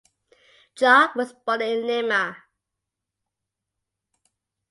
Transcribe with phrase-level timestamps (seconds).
[0.75, 2.35] Jarque was born in Lima.